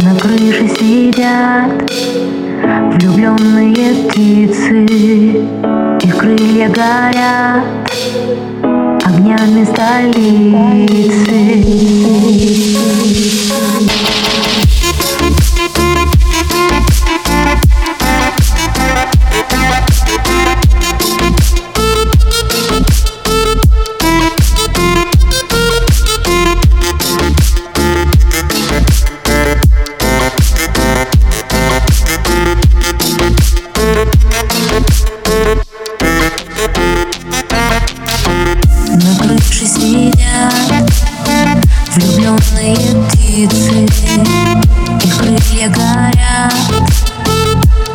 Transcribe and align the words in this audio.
На 0.00 0.14
крыше 0.18 0.68
сидят 0.68 1.90
влюбленные 2.94 4.08
птицы 4.08 4.86
Их 6.02 6.16
крылья 6.16 6.68
горят 6.70 7.64
огнями 9.04 9.64
столицы. 9.64 11.12
Влюбленные 41.94 42.76
птицы. 43.08 43.86
Их 45.04 45.16
крылья 45.18 45.68
горят 45.68 46.54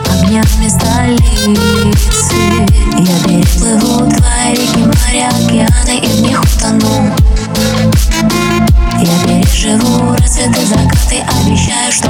Огнями 0.09 0.69
столицы. 0.69 2.35
Я 2.99 3.19
переплыву 3.25 4.09
твои 4.09 4.53
реки, 4.53 4.79
моря, 4.79 5.29
океаны 5.29 5.97
И 5.97 6.07
в 6.07 6.21
них 6.21 6.41
утону. 6.41 7.15
Я 8.99 9.27
переживу 9.27 10.15
рассветы, 10.17 10.65
закаты 10.65 11.23
Обещаю, 11.41 11.91
что 11.91 12.09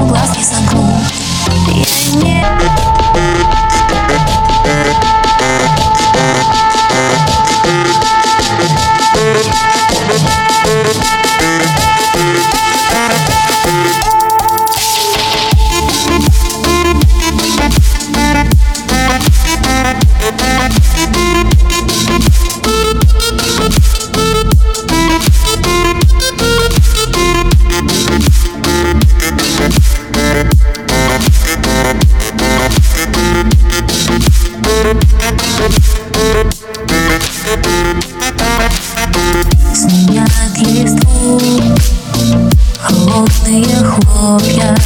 Холодные 43.18 43.64
хлопья. 43.82 44.76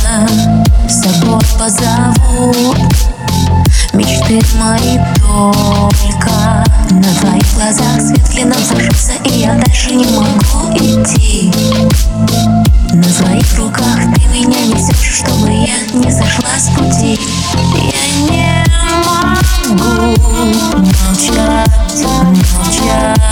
С 0.88 1.02
собой 1.02 1.38
позовут 1.58 2.78
Мечты 3.92 4.40
мои 4.56 4.98
только 5.20 6.64
На 6.92 7.14
твоих 7.20 7.54
глазах 7.54 8.00
свет 8.00 8.26
клином 8.30 8.58
зажегся 8.64 9.12
И 9.24 9.40
я 9.40 9.52
дальше 9.56 9.94
не 9.94 10.06
могу 10.06 10.74
идти. 10.78 11.52
На 12.94 13.04
своих 13.04 13.58
руках 13.58 13.98
ты 14.14 14.22
меня 14.34 14.64
несешь 14.64 15.18
Чтобы 15.18 15.48
я 15.50 15.76
не 15.92 16.10
сошла 16.10 16.58
с 16.58 16.68
пути. 16.70 17.20
Я 17.76 18.04
не 18.30 18.64
могу 19.68 20.16
молчать, 21.04 21.68
молчать 22.54 23.22